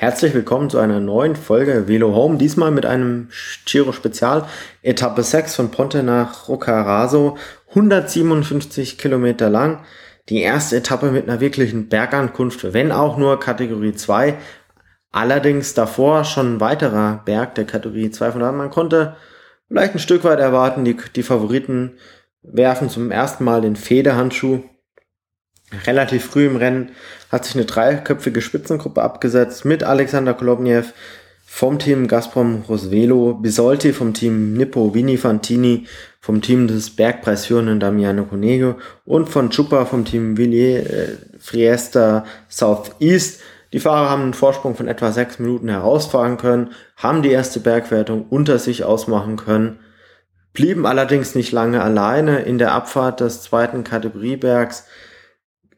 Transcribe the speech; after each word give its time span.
Herzlich 0.00 0.32
willkommen 0.32 0.70
zu 0.70 0.78
einer 0.78 0.98
neuen 0.98 1.36
Folge 1.36 1.86
Velo 1.86 2.14
Home, 2.14 2.38
diesmal 2.38 2.70
mit 2.70 2.86
einem 2.86 3.28
Giro 3.66 3.92
Spezial, 3.92 4.46
Etappe 4.80 5.22
6 5.22 5.54
von 5.54 5.70
Ponte 5.70 6.02
nach 6.02 6.48
Roccaraso, 6.48 7.36
157 7.68 8.96
Kilometer 8.96 9.50
lang. 9.50 9.84
Die 10.30 10.40
erste 10.40 10.78
Etappe 10.78 11.10
mit 11.10 11.28
einer 11.28 11.40
wirklichen 11.40 11.90
Bergankunft, 11.90 12.72
wenn 12.72 12.92
auch 12.92 13.18
nur 13.18 13.38
Kategorie 13.40 13.92
2. 13.92 14.38
Allerdings 15.12 15.74
davor 15.74 16.24
schon 16.24 16.54
ein 16.54 16.60
weiterer 16.60 17.20
Berg 17.26 17.54
der 17.56 17.66
Kategorie 17.66 18.10
2, 18.10 18.32
von 18.32 18.40
man 18.56 18.70
konnte 18.70 19.16
vielleicht 19.68 19.94
ein 19.94 19.98
Stück 19.98 20.24
weit 20.24 20.40
erwarten, 20.40 20.82
die, 20.86 20.96
die 21.14 21.22
Favoriten 21.22 21.98
werfen 22.42 22.88
zum 22.88 23.10
ersten 23.10 23.44
Mal 23.44 23.60
den 23.60 23.76
Federhandschuh 23.76 24.62
relativ 25.86 26.24
früh 26.24 26.46
im 26.46 26.56
Rennen 26.56 26.90
hat 27.30 27.44
sich 27.44 27.54
eine 27.54 27.64
dreiköpfige 27.64 28.40
Spitzengruppe 28.40 29.02
abgesetzt 29.02 29.64
mit 29.64 29.84
Alexander 29.84 30.34
Kolobniev 30.34 30.92
vom 31.44 31.78
Team 31.78 32.06
Gazprom 32.06 32.62
Rosvelo, 32.68 33.34
Bisolti 33.34 33.92
vom 33.92 34.14
Team 34.14 34.54
Nippo 34.54 34.94
Vini 34.94 35.16
Fantini, 35.16 35.86
vom 36.20 36.42
Team 36.42 36.68
des 36.68 36.90
Bergpreisführenden 36.90 37.80
Damiano 37.80 38.24
Conego 38.24 38.76
und 39.04 39.28
von 39.28 39.50
Chupa 39.50 39.84
vom 39.84 40.04
Team 40.04 40.36
Villiers 40.36 40.86
äh, 40.86 41.16
Friesta 41.38 42.24
Southeast. 42.48 43.40
Die 43.72 43.80
Fahrer 43.80 44.10
haben 44.10 44.22
einen 44.22 44.34
Vorsprung 44.34 44.76
von 44.76 44.86
etwa 44.86 45.12
sechs 45.12 45.38
Minuten 45.38 45.68
herausfahren 45.68 46.36
können, 46.36 46.70
haben 46.96 47.22
die 47.22 47.30
erste 47.30 47.60
Bergwertung 47.60 48.26
unter 48.28 48.58
sich 48.58 48.84
ausmachen 48.84 49.36
können, 49.36 49.80
blieben 50.52 50.86
allerdings 50.86 51.34
nicht 51.34 51.52
lange 51.52 51.82
alleine 51.82 52.40
in 52.40 52.58
der 52.58 52.72
Abfahrt 52.72 53.20
des 53.20 53.42
zweiten 53.42 53.82
Kategoriebergs 53.82 54.84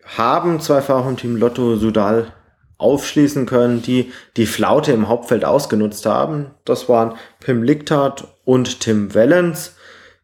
haben 0.04 0.60
zwei 0.60 0.80
Fahrer 0.80 1.04
vom 1.04 1.16
Team 1.16 1.36
Lotto 1.36 1.76
Sudal 1.76 2.32
aufschließen 2.78 3.46
können, 3.46 3.80
die 3.82 4.12
die 4.36 4.46
Flaute 4.46 4.92
im 4.92 5.08
Hauptfeld 5.08 5.44
ausgenutzt 5.44 6.04
haben. 6.04 6.50
Das 6.64 6.88
waren 6.88 7.14
Pim 7.40 7.62
Lichtart 7.62 8.28
und 8.44 8.80
Tim 8.80 9.14
Wellens, 9.14 9.76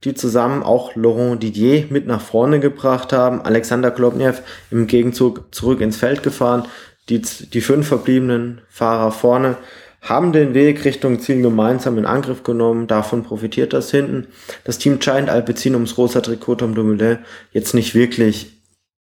die 0.04 0.14
zusammen 0.14 0.62
auch 0.62 0.94
Laurent 0.96 1.42
Didier 1.42 1.86
mit 1.90 2.06
nach 2.06 2.20
vorne 2.20 2.60
gebracht 2.60 3.12
haben. 3.12 3.42
Alexander 3.42 3.90
Klobnev 3.90 4.42
im 4.70 4.86
Gegenzug 4.86 5.54
zurück 5.54 5.80
ins 5.80 5.96
Feld 5.96 6.22
gefahren. 6.22 6.64
Die, 7.08 7.20
die 7.20 7.60
fünf 7.60 7.88
verbliebenen 7.88 8.60
Fahrer 8.68 9.12
vorne 9.12 9.56
haben 10.00 10.32
den 10.32 10.54
Weg 10.54 10.84
Richtung 10.84 11.20
Ziel 11.20 11.42
gemeinsam 11.42 11.98
in 11.98 12.06
Angriff 12.06 12.42
genommen. 12.42 12.86
Davon 12.86 13.24
profitiert 13.24 13.72
das 13.72 13.90
hinten. 13.90 14.28
Das 14.64 14.78
Team 14.78 14.98
Giant 14.98 15.28
Alpecin 15.28 15.74
ums 15.74 15.96
rosa 15.96 16.20
Trikot 16.20 16.56
Tom 16.56 16.74
Dumoulin 16.74 17.18
jetzt 17.52 17.74
nicht 17.74 17.94
wirklich 17.94 18.57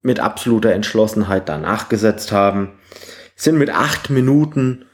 mit 0.05 0.21
absoluter 0.21 0.73
Entschlossenheit 0.73 1.49
danach 1.49 1.89
gesetzt 1.89 2.31
haben. 2.31 2.73
Sind 3.35 3.59
mit 3.59 3.71
acht 3.71 4.11
Minuten 4.11 4.85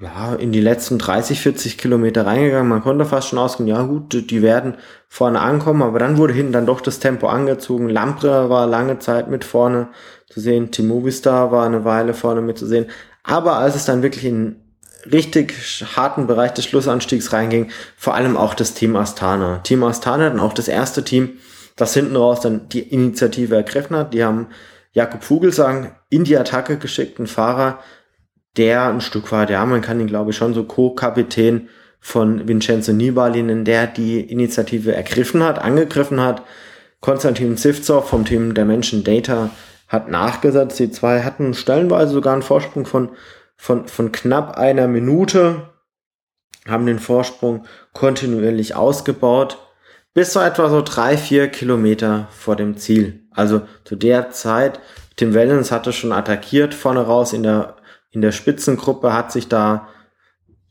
ja, 0.00 0.34
in 0.34 0.50
die 0.50 0.60
letzten 0.60 0.98
30, 0.98 1.40
40 1.40 1.78
Kilometer 1.78 2.26
reingegangen. 2.26 2.68
Man 2.68 2.82
konnte 2.82 3.04
fast 3.04 3.28
schon 3.28 3.38
ausgehen, 3.38 3.68
ja 3.68 3.82
gut, 3.82 4.30
die 4.30 4.42
werden 4.42 4.74
vorne 5.08 5.40
ankommen, 5.40 5.82
aber 5.82 5.98
dann 5.98 6.16
wurde 6.16 6.32
hinten 6.32 6.52
dann 6.52 6.66
doch 6.66 6.80
das 6.80 6.98
Tempo 6.98 7.28
angezogen. 7.28 7.88
Lampre 7.88 8.50
war 8.50 8.66
lange 8.66 8.98
Zeit 8.98 9.28
mit 9.28 9.44
vorne 9.44 9.88
zu 10.28 10.40
sehen, 10.40 10.72
Timovistar 10.72 11.52
war 11.52 11.66
eine 11.66 11.84
Weile 11.84 12.14
vorne 12.14 12.40
mit 12.40 12.58
zu 12.58 12.66
sehen. 12.66 12.86
Aber 13.22 13.58
als 13.58 13.76
es 13.76 13.84
dann 13.84 14.02
wirklich 14.02 14.24
in 14.24 14.56
richtig 15.10 15.84
harten 15.94 16.26
Bereich 16.26 16.52
des 16.52 16.64
Schlussanstiegs 16.64 17.32
reinging, 17.32 17.70
vor 17.96 18.14
allem 18.14 18.36
auch 18.36 18.54
das 18.54 18.74
Team 18.74 18.96
Astana. 18.96 19.58
Team 19.58 19.84
Astana 19.84 20.30
dann 20.30 20.40
auch 20.40 20.54
das 20.54 20.68
erste 20.68 21.04
Team, 21.04 21.38
das 21.76 21.94
hinten 21.94 22.16
raus 22.16 22.40
dann 22.40 22.68
die 22.68 22.80
Initiative 22.80 23.56
ergriffen 23.56 23.96
hat. 23.96 24.14
Die 24.14 24.24
haben 24.24 24.48
Jakob 24.92 25.24
Vogelsang 25.24 25.92
in 26.10 26.24
die 26.24 26.36
Attacke 26.36 26.76
geschickt, 26.76 27.18
ein 27.18 27.26
Fahrer, 27.26 27.78
der 28.56 28.88
ein 28.88 29.00
Stück 29.00 29.32
weit, 29.32 29.50
ja, 29.50 29.64
man 29.64 29.80
kann 29.80 30.00
ihn 30.00 30.06
glaube 30.06 30.30
ich 30.30 30.36
schon 30.36 30.52
so 30.52 30.64
Co-Kapitän 30.64 31.68
von 32.00 32.46
Vincenzo 32.48 32.92
Nibali 32.92 33.42
nennen, 33.42 33.64
der 33.64 33.86
die 33.86 34.20
Initiative 34.20 34.94
ergriffen 34.94 35.42
hat, 35.42 35.60
angegriffen 35.60 36.20
hat. 36.20 36.42
Konstantin 37.00 37.56
Zivzov 37.56 38.08
vom 38.08 38.24
Team 38.24 38.54
der 38.54 38.64
Menschen 38.64 39.04
Data 39.04 39.50
hat 39.88 40.08
nachgesetzt. 40.08 40.78
Die 40.78 40.90
zwei 40.90 41.22
hatten 41.22 41.54
stellenweise 41.54 42.12
sogar 42.12 42.32
einen 42.32 42.42
Vorsprung 42.42 42.86
von, 42.86 43.10
von, 43.56 43.86
von 43.86 44.12
knapp 44.12 44.58
einer 44.58 44.88
Minute, 44.88 45.68
haben 46.66 46.86
den 46.86 46.98
Vorsprung 46.98 47.64
kontinuierlich 47.92 48.74
ausgebaut 48.74 49.58
bis 50.14 50.32
so 50.32 50.40
etwa 50.40 50.68
so 50.68 50.82
drei, 50.82 51.16
vier 51.16 51.48
Kilometer 51.48 52.28
vor 52.30 52.56
dem 52.56 52.76
Ziel. 52.76 53.26
Also 53.30 53.62
zu 53.84 53.96
der 53.96 54.30
Zeit, 54.30 54.80
Tim 55.16 55.34
Wellens 55.34 55.72
hatte 55.72 55.92
schon 55.92 56.12
attackiert 56.12 56.74
vorne 56.74 57.00
raus 57.00 57.32
in 57.32 57.42
der, 57.42 57.76
in 58.10 58.20
der 58.20 58.32
Spitzengruppe, 58.32 59.12
hat 59.12 59.32
sich 59.32 59.48
da 59.48 59.88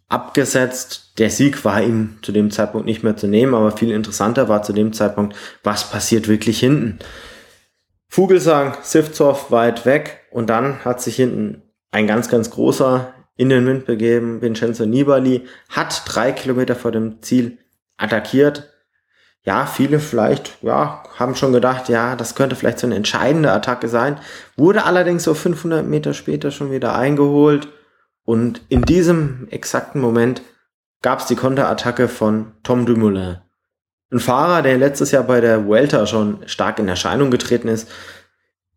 abgesetzt. 0.09 1.17
Der 1.17 1.29
Sieg 1.29 1.63
war 1.65 1.81
ihm 1.81 2.17
zu 2.21 2.31
dem 2.31 2.51
Zeitpunkt 2.51 2.85
nicht 2.85 3.03
mehr 3.03 3.17
zu 3.17 3.27
nehmen, 3.27 3.55
aber 3.55 3.71
viel 3.71 3.91
interessanter 3.91 4.49
war 4.49 4.61
zu 4.61 4.73
dem 4.73 4.93
Zeitpunkt, 4.93 5.35
was 5.63 5.89
passiert 5.89 6.27
wirklich 6.27 6.59
hinten. 6.59 6.99
Vogelsang, 8.07 8.77
Sivtsov 8.81 9.51
weit 9.51 9.85
weg 9.85 10.25
und 10.31 10.49
dann 10.49 10.83
hat 10.83 11.01
sich 11.01 11.15
hinten 11.15 11.61
ein 11.91 12.07
ganz, 12.07 12.29
ganz 12.29 12.49
großer 12.49 13.13
in 13.37 13.49
den 13.49 13.65
Wind 13.65 13.85
begeben. 13.85 14.41
Vincenzo 14.41 14.85
Nibali 14.85 15.47
hat 15.69 16.03
drei 16.05 16.31
Kilometer 16.31 16.75
vor 16.75 16.91
dem 16.91 17.21
Ziel 17.21 17.57
attackiert, 17.97 18.69
ja, 19.43 19.65
viele 19.65 19.99
vielleicht, 19.99 20.57
ja, 20.61 21.03
haben 21.17 21.35
schon 21.35 21.51
gedacht, 21.51 21.89
ja, 21.89 22.15
das 22.15 22.35
könnte 22.35 22.55
vielleicht 22.55 22.79
so 22.79 22.85
eine 22.85 22.95
entscheidende 22.95 23.51
Attacke 23.51 23.87
sein. 23.87 24.19
Wurde 24.55 24.85
allerdings 24.85 25.23
so 25.23 25.33
500 25.33 25.85
Meter 25.85 26.13
später 26.13 26.51
schon 26.51 26.71
wieder 26.71 26.95
eingeholt. 26.95 27.67
Und 28.23 28.61
in 28.69 28.83
diesem 28.83 29.47
exakten 29.49 29.99
Moment 29.99 30.43
gab 31.01 31.19
es 31.19 31.25
die 31.25 31.35
Konterattacke 31.35 32.07
von 32.07 32.51
Tom 32.61 32.85
Dumoulin. 32.85 33.39
Ein 34.11 34.19
Fahrer, 34.19 34.61
der 34.61 34.77
letztes 34.77 35.11
Jahr 35.11 35.23
bei 35.23 35.41
der 35.41 35.65
Vuelta 35.65 36.05
schon 36.05 36.43
stark 36.45 36.77
in 36.77 36.87
Erscheinung 36.87 37.31
getreten 37.31 37.67
ist, 37.67 37.89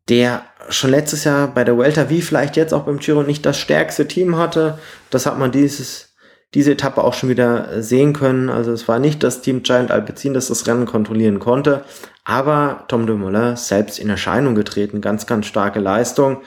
der 0.09 0.45
schon 0.71 0.91
letztes 0.91 1.25
Jahr 1.25 1.49
bei 1.49 1.65
der 1.65 1.77
Vuelta, 1.77 2.09
wie 2.09 2.23
vielleicht 2.23 2.57
jetzt 2.57 2.73
auch 2.73 2.85
beim 2.85 2.99
Giro, 2.99 3.23
nicht 3.23 3.45
das 3.45 3.59
stärkste 3.59 4.09
Team 4.09 4.39
hatte. 4.39 4.79
Das 5.11 5.27
hat 5.27 5.39
man 5.39 5.53
dieses 5.53 6.14
diese 6.54 6.72
Etappe 6.72 7.03
auch 7.03 7.15
schon 7.15 7.28
wieder 7.28 7.82
sehen 7.82 8.12
können. 8.12 8.48
Also 8.48 8.72
es 8.72 8.87
war 8.87 9.00
nicht 9.00 9.22
das 9.22 9.42
Team 9.42 9.62
Giant 9.65 9.91
Alpecin, 9.91 10.34
das 10.34 10.48
das 10.48 10.66
Rennen 10.66 10.87
kontrollieren 10.87 11.41
konnte, 11.41 11.84
aber 12.25 12.84
Tom 12.88 13.06
Dumoulin 13.06 13.56
selbst 13.56 13.98
in 13.98 14.09
Erscheinung 14.09 14.54
getreten. 14.54 15.00
Ganz, 15.00 15.26
ganz 15.26 15.47
starke 15.47 15.81
Leistung. 15.81 16.42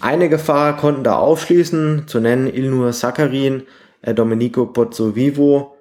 Einige 0.00 0.38
Fahrer 0.38 0.76
konnten 0.76 1.02
da 1.02 1.16
aufschließen, 1.16 2.06
zu 2.06 2.20
nennen 2.20 2.46
Ilnur 2.46 2.92
Sakarin, 2.92 3.66
äh, 4.02 4.14
Domenico 4.14 4.66
Pozzovivo 4.66 5.76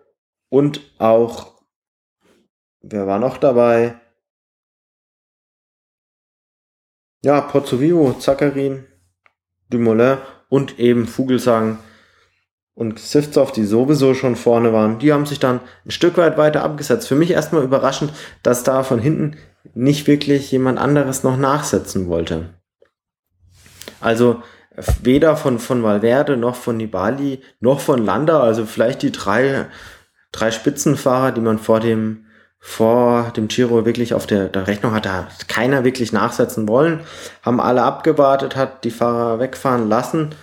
und 0.49 0.81
auch, 0.97 1.61
wer 2.81 3.05
war 3.05 3.19
noch 3.19 3.37
dabei? 3.37 3.99
Ja, 7.21 7.41
Pozzovivo, 7.41 8.13
Zakarin, 8.13 8.85
Dumoulin 9.69 10.17
und 10.49 10.79
eben 10.79 11.05
Vogelsang 11.05 11.79
und 12.77 12.99
Sivtsov, 12.99 13.51
die 13.51 13.65
sowieso 13.65 14.13
schon 14.13 14.35
vorne 14.35 14.71
waren, 14.71 14.99
die 14.99 15.11
haben 15.11 15.25
sich 15.25 15.39
dann 15.39 15.61
ein 15.83 15.89
Stück 15.89 16.15
weit 16.15 16.37
weiter 16.37 16.63
abgesetzt. 16.63 17.07
Für 17.07 17.15
mich 17.15 17.31
erstmal 17.31 17.63
überraschend, 17.63 18.13
dass 18.43 18.63
da 18.63 18.83
von 18.83 18.99
hinten 18.99 19.35
nicht 19.73 20.05
wirklich 20.05 20.51
jemand 20.51 20.77
anderes 20.77 21.23
noch 21.23 21.37
nachsetzen 21.37 22.07
wollte. 22.07 22.53
Also 23.99 24.43
weder 25.01 25.37
von, 25.37 25.57
von 25.57 25.81
Valverde 25.81 26.37
noch 26.37 26.53
von 26.53 26.77
Nibali 26.77 27.41
noch 27.59 27.79
von 27.79 28.05
Landa, 28.05 28.41
also 28.41 28.63
vielleicht 28.67 29.01
die 29.01 29.11
drei, 29.11 29.65
drei 30.31 30.51
Spitzenfahrer, 30.51 31.31
die 31.31 31.41
man 31.41 31.57
vor 31.57 31.79
dem, 31.79 32.25
vor 32.59 33.33
dem 33.35 33.47
Giro 33.47 33.87
wirklich 33.87 34.13
auf 34.13 34.27
der, 34.27 34.49
der 34.49 34.67
Rechnung 34.67 34.93
hat, 34.93 35.07
da 35.07 35.13
hat 35.13 35.47
keiner 35.47 35.83
wirklich 35.83 36.13
nachsetzen 36.13 36.67
wollen, 36.67 36.99
haben 37.41 37.59
alle 37.59 37.81
abgewartet, 37.81 38.55
hat 38.55 38.83
die 38.83 38.91
Fahrer 38.91 39.39
wegfahren 39.39 39.89
lassen 39.89 40.35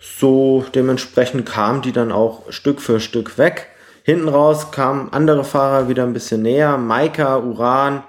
so 0.00 0.64
dementsprechend 0.74 1.46
kamen 1.46 1.82
die 1.82 1.92
dann 1.92 2.10
auch 2.10 2.50
Stück 2.50 2.80
für 2.80 3.00
Stück 3.00 3.36
weg. 3.36 3.68
Hinten 4.02 4.28
raus 4.28 4.72
kamen 4.72 5.12
andere 5.12 5.44
Fahrer 5.44 5.88
wieder 5.88 6.04
ein 6.04 6.14
bisschen 6.14 6.42
näher. 6.42 6.78
Maika, 6.78 7.38
Uran, 7.38 8.02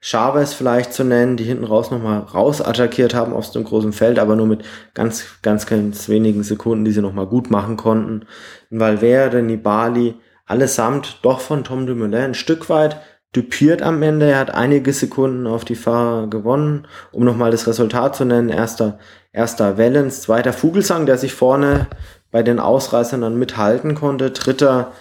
Chavez 0.00 0.54
vielleicht 0.54 0.92
zu 0.92 1.04
nennen, 1.04 1.36
die 1.36 1.44
hinten 1.44 1.64
raus 1.64 1.90
nochmal 1.90 2.20
raus 2.20 2.60
attackiert 2.60 3.14
haben 3.14 3.32
aus 3.32 3.50
dem 3.50 3.64
großen 3.64 3.92
Feld, 3.92 4.20
aber 4.20 4.36
nur 4.36 4.46
mit 4.46 4.64
ganz, 4.94 5.24
ganz, 5.42 5.66
ganz 5.66 6.08
wenigen 6.08 6.44
Sekunden, 6.44 6.84
die 6.84 6.92
sie 6.92 7.02
nochmal 7.02 7.26
gut 7.26 7.50
machen 7.50 7.76
konnten. 7.76 8.24
Valverde, 8.70 9.42
Nibali, 9.42 10.14
allesamt 10.46 11.18
doch 11.22 11.40
von 11.40 11.64
Tom 11.64 11.86
Dumoulin 11.86 12.14
ein 12.14 12.34
Stück 12.34 12.68
weit 12.68 13.00
dupiert 13.32 13.82
am 13.82 14.02
Ende. 14.02 14.30
Er 14.30 14.38
hat 14.38 14.54
einige 14.54 14.92
Sekunden 14.92 15.46
auf 15.46 15.64
die 15.64 15.74
Fahrer 15.74 16.28
gewonnen. 16.28 16.86
Um 17.10 17.24
nochmal 17.24 17.50
das 17.50 17.66
Resultat 17.66 18.14
zu 18.14 18.24
nennen, 18.24 18.48
erster, 18.48 18.98
erster 19.32 19.78
Wellens, 19.78 20.22
zweiter 20.22 20.52
Vogelsang, 20.52 21.06
der 21.06 21.18
sich 21.18 21.32
vorne 21.34 21.88
bei 22.30 22.42
den 22.42 22.58
Ausreißern 22.58 23.20
dann 23.22 23.38
mithalten 23.38 23.94
konnte, 23.94 24.30
dritter 24.30 24.92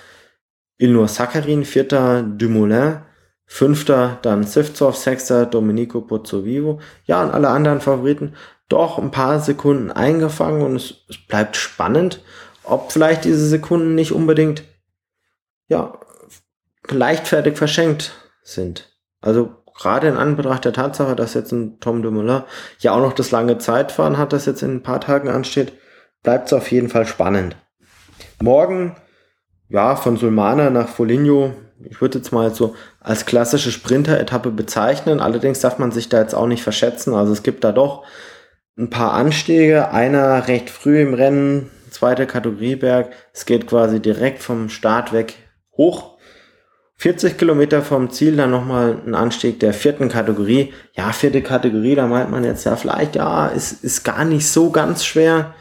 Ilnur 0.78 1.08
Sakarin, 1.08 1.64
vierter 1.64 2.24
Dumoulin, 2.24 3.02
Fünfter 3.46 4.18
dann 4.22 4.46
Sivtsov, 4.46 4.96
Sechster 4.96 5.46
Domenico 5.46 6.00
Pozzovivo. 6.00 6.80
Ja, 7.06 7.22
und 7.22 7.32
alle 7.32 7.50
anderen 7.50 7.82
Favoriten 7.82 8.34
doch 8.70 8.98
ein 8.98 9.12
paar 9.12 9.42
Sekunden 9.42 9.92
eingefangen 9.92 10.62
und 10.62 10.78
es, 10.78 11.06
es 11.10 11.18
bleibt 11.18 11.58
spannend, 11.58 12.24
ob 12.64 12.94
vielleicht 12.94 13.26
diese 13.26 13.46
Sekunden 13.46 13.94
nicht 13.94 14.14
unbedingt, 14.14 14.64
ja, 15.68 16.00
leichtfertig 16.90 17.58
verschenkt 17.58 18.14
sind. 18.42 18.98
Also 19.20 19.61
gerade 19.82 20.08
in 20.08 20.18
Anbetracht 20.18 20.66
der 20.66 20.74
Tatsache, 20.74 21.16
dass 21.16 21.34
jetzt 21.34 21.52
ein 21.52 21.80
Tom 21.80 22.02
Dumoulin 22.02 22.44
ja 22.80 22.92
auch 22.94 23.02
noch 23.02 23.14
das 23.14 23.32
lange 23.32 23.58
Zeitfahren 23.58 24.18
hat, 24.18 24.34
das 24.34 24.46
jetzt 24.46 24.62
in 24.62 24.76
ein 24.76 24.84
paar 24.84 25.02
Tagen 25.02 25.30
ansteht, 25.30 25.74
bleibt 26.24 26.48
es 26.48 26.54
auf 26.54 26.72
jeden 26.72 26.90
Fall 26.90 27.06
spannend. 27.06 27.56
Morgen, 28.42 28.96
ja, 29.70 29.96
von 29.96 30.18
Sulmana 30.18 30.70
nach 30.70 30.88
Foligno, 30.88 31.54
ich 31.90 32.02
würde 32.02 32.20
jetzt 32.20 32.32
mal 32.32 32.54
so 32.54 32.76
als 33.00 33.26
klassische 33.26 33.72
Sprinter-Etappe 33.72 34.52
bezeichnen. 34.52 35.20
Allerdings 35.20 35.60
darf 35.60 35.80
man 35.80 35.92
sich 35.92 36.10
da 36.10 36.22
jetzt 36.22 36.36
auch 36.36 36.48
nicht 36.48 36.64
verschätzen. 36.64 37.16
Also 37.16 37.34
es 37.34 37.44
gibt 37.44 37.64
da 37.64 37.72
doch 37.72 38.04
ein 38.78 38.90
paar 38.90 39.14
Anstiege. 39.14 39.92
Einer 39.92 40.48
recht 40.48 40.70
früh 40.70 41.02
im 41.02 41.14
Rennen, 41.14 41.72
zweite 41.90 42.28
Kategorieberg. 42.28 43.12
Es 43.34 43.46
geht 43.46 43.68
quasi 43.68 44.00
direkt 44.00 44.44
vom 44.44 44.70
Start 44.70 45.14
weg 45.14 45.36
hoch. 45.76 46.18
40 47.02 47.40
Kilometer 47.40 47.82
vom 47.82 48.12
Ziel 48.12 48.36
dann 48.38 48.52
nochmal 48.52 48.96
ein 49.08 49.16
Anstieg 49.16 49.60
der 49.60 49.74
vierten 49.74 50.08
Kategorie. 50.08 50.72
Ja, 50.94 51.12
vierte 51.14 51.42
Kategorie, 51.42 51.96
da 51.96 52.06
meint 52.06 52.30
man 52.30 52.44
jetzt 52.44 52.64
ja 52.64 52.76
vielleicht, 52.76 53.16
ja, 53.16 53.48
ist, 53.48 53.84
ist 53.84 54.04
gar 54.04 54.24
nicht 54.24 54.48
so 54.48 54.70
ganz 54.70 55.04
schwer, 55.04 55.56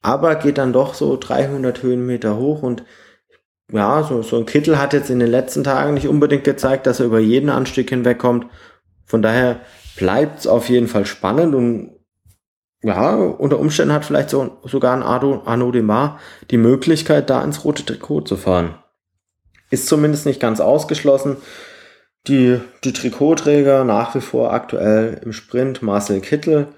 aber 0.00 0.36
geht 0.36 0.56
dann 0.56 0.72
doch 0.72 0.94
so 0.94 1.18
300 1.18 1.82
Höhenmeter 1.82 2.38
hoch 2.38 2.62
und 2.62 2.82
ja, 3.70 4.04
so, 4.04 4.22
so 4.22 4.38
ein 4.38 4.46
Kittel 4.46 4.78
hat 4.78 4.94
jetzt 4.94 5.10
in 5.10 5.18
den 5.18 5.30
letzten 5.30 5.64
Tagen 5.64 5.92
nicht 5.92 6.08
unbedingt 6.08 6.44
gezeigt, 6.44 6.86
dass 6.86 6.98
er 6.98 7.06
über 7.06 7.18
jeden 7.18 7.50
Anstieg 7.50 7.90
hinwegkommt. 7.90 8.46
Von 9.04 9.20
daher 9.20 9.60
bleibt 9.98 10.38
es 10.38 10.46
auf 10.46 10.70
jeden 10.70 10.88
Fall 10.88 11.04
spannend 11.04 11.54
und 11.54 11.90
ja, 12.82 13.16
unter 13.16 13.58
Umständen 13.58 13.92
hat 13.92 14.06
vielleicht 14.06 14.30
so, 14.30 14.56
sogar 14.64 14.96
ein 14.96 15.02
Arno, 15.02 15.42
Arnaud 15.44 15.74
Demar 15.74 16.20
die 16.50 16.56
Möglichkeit, 16.56 17.28
da 17.28 17.44
ins 17.44 17.66
rote 17.66 17.84
Trikot 17.84 18.22
zu 18.22 18.38
fahren. 18.38 18.76
Ist 19.70 19.88
zumindest 19.88 20.26
nicht 20.26 20.40
ganz 20.40 20.60
ausgeschlossen. 20.60 21.36
Die, 22.28 22.60
die 22.84 22.92
Trikotträger 22.92 23.84
nach 23.84 24.14
wie 24.14 24.20
vor 24.20 24.52
aktuell 24.52 25.20
im 25.24 25.32
Sprint 25.32 25.82
Marcel 25.82 26.20
Kittel. 26.20 26.68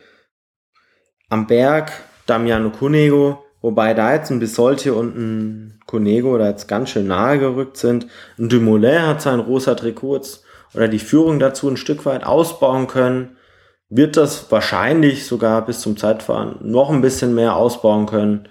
Am 1.31 1.47
Berg 1.47 1.93
Damiano 2.27 2.71
Cunego, 2.71 3.45
wobei 3.63 3.95
da 3.95 4.15
jetzt 4.15 4.31
ein 4.31 4.39
Bisolti 4.39 4.91
und 4.91 5.17
ein 5.17 5.81
Cunego 5.87 6.37
da 6.37 6.49
jetzt 6.49 6.69
ganz 6.69 6.91
schön 6.91 7.07
nahe 7.07 7.39
gerückt 7.39 7.79
sind. 7.79 8.07
Ein 8.39 8.49
Dumoulin 8.49 9.07
hat 9.07 9.23
sein 9.23 9.41
rosa 9.41 9.75
Trikot 9.75 10.23
oder 10.75 10.89
die 10.89 10.99
Führung 10.99 11.39
dazu 11.39 11.69
ein 11.69 11.79
Stück 11.79 12.05
weit 12.05 12.25
ausbauen 12.25 12.87
können 12.87 13.39
wird 13.91 14.17
das 14.17 14.51
wahrscheinlich 14.51 15.27
sogar 15.27 15.65
bis 15.65 15.81
zum 15.81 15.97
Zeitfahren 15.97 16.57
noch 16.61 16.91
ein 16.91 17.01
bisschen 17.01 17.35
mehr 17.35 17.57
ausbauen 17.57 18.07
können. 18.07 18.49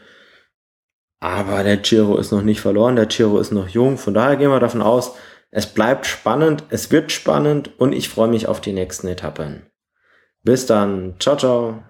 Aber 1.20 1.64
der 1.64 1.78
Giro 1.78 2.18
ist 2.18 2.32
noch 2.32 2.44
nicht 2.44 2.62
verloren, 2.62 2.96
der 2.96 3.08
Giro 3.08 3.40
ist 3.40 3.52
noch 3.52 3.68
jung, 3.68 3.98
von 3.98 4.14
daher 4.14 4.36
gehen 4.36 4.52
wir 4.52 4.60
davon 4.60 4.82
aus, 4.82 5.16
es 5.50 5.66
bleibt 5.66 6.06
spannend, 6.06 6.64
es 6.70 6.92
wird 6.92 7.12
spannend 7.12 7.72
und 7.80 7.94
ich 7.94 8.10
freue 8.10 8.28
mich 8.28 8.48
auf 8.48 8.62
die 8.62 8.74
nächsten 8.74 9.08
Etappen. 9.08 9.66
Bis 10.44 10.66
dann, 10.66 11.16
ciao, 11.20 11.36
ciao. 11.36 11.84